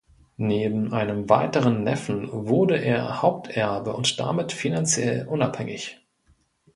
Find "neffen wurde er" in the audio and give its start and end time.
1.83-3.21